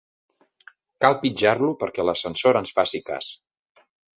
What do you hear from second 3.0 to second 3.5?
cas.